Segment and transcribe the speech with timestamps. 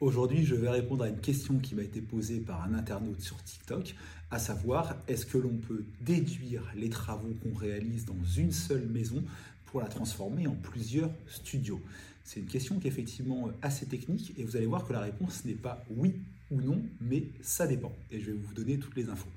[0.00, 3.36] Aujourd'hui, je vais répondre à une question qui m'a été posée par un internaute sur
[3.42, 3.94] TikTok,
[4.30, 9.22] à savoir est-ce que l'on peut déduire les travaux qu'on réalise dans une seule maison
[9.66, 11.82] pour la transformer en plusieurs studios?
[12.24, 15.44] C'est une question qui est effectivement assez technique et vous allez voir que la réponse
[15.44, 16.14] n'est pas oui
[16.50, 17.92] ou non, mais ça dépend.
[18.10, 19.28] Et je vais vous donner toutes les infos.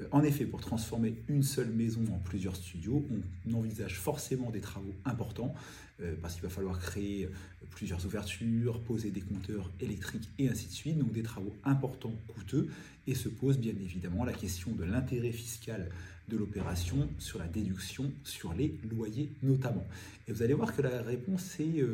[0.00, 3.04] Euh, en effet, pour transformer une seule maison en plusieurs studios,
[3.48, 5.54] on envisage forcément des travaux importants
[6.00, 10.66] euh, parce qu'il va falloir créer euh, plusieurs ouvertures, poser des compteurs électriques et ainsi
[10.66, 12.68] de suite, donc des travaux importants, coûteux,
[13.06, 15.88] et se pose bien évidemment la question de l'intérêt fiscal
[16.28, 19.84] de l'opération sur la déduction sur les loyers notamment.
[20.28, 21.84] Et vous allez voir que la réponse est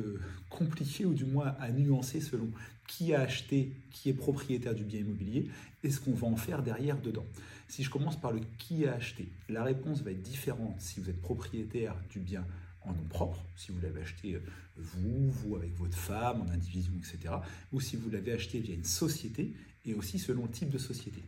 [0.51, 2.51] compliquée ou du moins à nuancer selon
[2.87, 5.48] qui a acheté, qui est propriétaire du bien immobilier
[5.82, 7.26] et ce qu'on va en faire derrière dedans.
[7.68, 11.10] Si je commence par le qui a acheté, la réponse va être différente si vous
[11.10, 12.45] êtes propriétaire du bien
[12.92, 14.41] nom propre, si vous l'avez acheté euh,
[14.77, 17.35] vous, vous avec votre femme, en indivision, etc.,
[17.73, 19.54] ou si vous l'avez acheté via une société,
[19.85, 21.23] et aussi selon le type de société.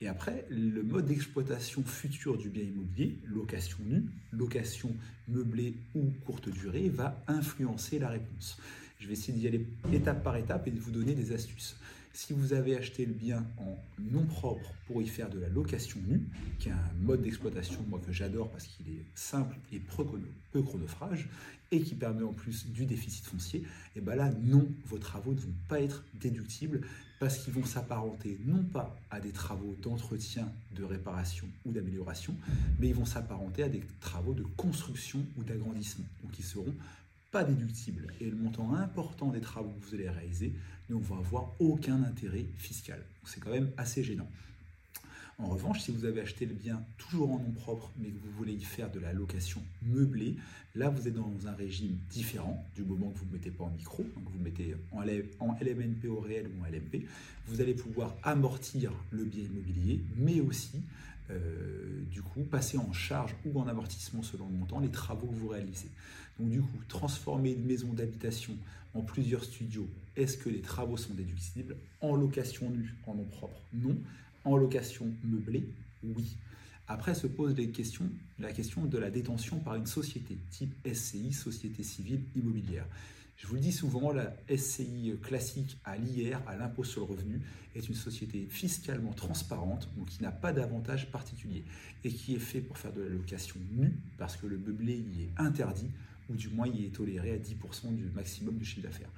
[0.00, 4.94] Et après, le mode d'exploitation futur du bien immobilier, location nue, location
[5.28, 8.58] meublée ou courte durée, va influencer la réponse.
[8.98, 11.76] Je vais essayer d'y aller étape par étape et de vous donner des astuces.
[12.16, 16.00] Si vous avez acheté le bien en nom propre pour y faire de la location
[16.08, 16.26] nue,
[16.58, 21.28] qui est un mode d'exploitation que j'adore parce qu'il est simple et peu chronophage
[21.70, 25.40] et qui permet en plus du déficit foncier, et bien là non, vos travaux ne
[25.40, 26.80] vont pas être déductibles
[27.20, 32.34] parce qu'ils vont s'apparenter non pas à des travaux d'entretien, de réparation ou d'amélioration,
[32.78, 36.06] mais ils vont s'apparenter à des travaux de construction ou d'agrandissement.
[36.22, 36.74] Donc ils seront
[37.36, 40.54] pas déductible et le montant important des travaux que vous allez réaliser
[40.88, 43.04] ne va avoir aucun intérêt fiscal.
[43.24, 44.26] C'est quand même assez gênant.
[45.38, 48.30] En revanche, si vous avez acheté le bien toujours en nom propre, mais que vous
[48.38, 50.36] voulez y faire de la location meublée,
[50.74, 53.70] là vous êtes dans un régime différent du moment que vous ne mettez pas en
[53.70, 57.06] micro, donc vous mettez en LMNP au réel ou en LMP.
[57.48, 60.80] Vous allez pouvoir amortir le bien immobilier, mais aussi
[61.30, 65.34] euh, du coup, passer en charge ou en amortissement selon le montant les travaux que
[65.34, 65.90] vous réalisez.
[66.38, 68.54] Donc du coup, transformer une maison d'habitation
[68.94, 71.76] en plusieurs studios, est-ce que les travaux sont déductibles?
[72.00, 73.96] En location nue, en nom propre, non.
[74.46, 75.68] En location meublée,
[76.04, 76.36] oui.
[76.86, 78.08] Après se pose les questions,
[78.38, 82.86] la question de la détention par une société, type SCI, Société Civile Immobilière.
[83.36, 87.40] Je vous le dis souvent, la SCI classique à l'IR, à l'impôt sur le revenu,
[87.74, 91.64] est une société fiscalement transparente, donc qui n'a pas d'avantage particulier,
[92.04, 95.24] et qui est fait pour faire de la location nue, parce que le meublé y
[95.24, 95.90] est interdit,
[96.30, 99.10] ou du moins il est toléré à 10% du maximum du chiffre d'affaires.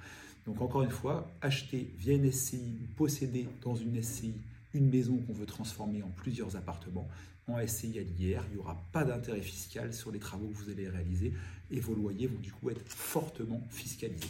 [0.47, 4.33] Donc encore une fois, acheter via une SCI ou posséder dans une SCI
[4.73, 7.07] une maison qu'on veut transformer en plusieurs appartements,
[7.47, 10.69] en SCI à l'IR, il n'y aura pas d'intérêt fiscal sur les travaux que vous
[10.69, 11.33] allez réaliser
[11.71, 14.27] et vos loyers vont du coup être fortement fiscalisés.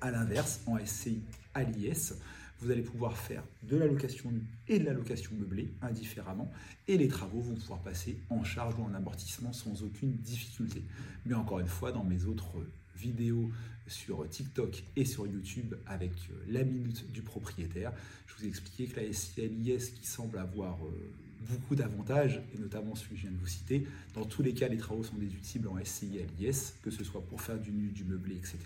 [0.00, 1.22] A l'inverse, en SCI
[1.54, 2.14] à l'IS,
[2.60, 6.50] vous allez pouvoir faire de la location nue et de la location meublée indifféremment
[6.86, 10.82] et les travaux vont pouvoir passer en charge ou en amortissement sans aucune difficulté.
[11.26, 12.56] Mais encore une fois, dans mes autres
[12.96, 13.50] vidéos
[13.86, 17.92] sur TikTok et sur YouTube avec euh, la minute du propriétaire,
[18.26, 21.12] je vous ai expliqué que la SCI à l'IS qui semble avoir euh,
[21.48, 23.86] beaucoup d'avantages, et notamment celui que je viens de vous citer.
[24.14, 27.22] Dans tous les cas, les travaux sont déductibles en SCI à l'IS, que ce soit
[27.22, 28.58] pour faire du nu, du meublé, etc.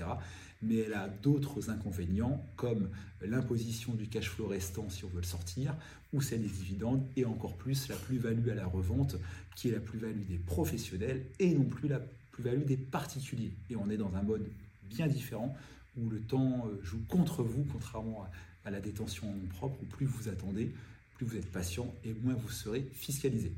[0.62, 2.88] Mais elle a d'autres inconvénients, comme
[3.20, 5.74] l'imposition du cash flow restant si on veut le sortir,
[6.12, 9.16] ou celle des dividendes, et encore plus la plus-value à la revente,
[9.56, 12.00] qui est la plus-value des professionnels et non plus la
[12.32, 13.52] plus-value des particuliers.
[13.70, 14.46] Et on est dans un mode
[14.88, 15.56] bien différent
[15.96, 18.26] où le temps euh, joue contre vous, contrairement
[18.64, 20.72] à la détention en nom propre, où plus vous attendez,
[21.20, 23.52] vous êtes patient et moins vous serez fiscalisé.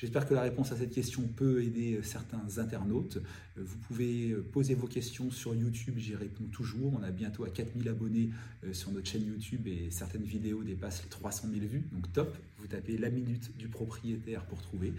[0.00, 3.16] J'espère que la réponse à cette question peut aider euh, certains internautes.
[3.16, 6.94] Euh, vous pouvez euh, poser vos questions sur YouTube, j'y réponds toujours.
[6.94, 8.30] On a bientôt à 4000 abonnés
[8.72, 11.82] sur notre chaîne YouTube et certaines vidéos dépassent les 300 000 vues.
[11.90, 14.92] Donc top, vous tapez la minute du propriétaire pour trouver.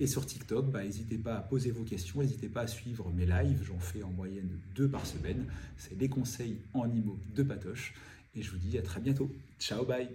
[0.00, 3.26] Et sur TikTok, bah, n'hésitez pas à poser vos questions, n'hésitez pas à suivre mes
[3.26, 5.44] lives, j'en fais en moyenne deux par semaine.
[5.76, 7.92] C'est les conseils en IMO de Patoche.
[8.34, 9.30] Et je vous dis à très bientôt.
[9.58, 10.08] Ciao, bye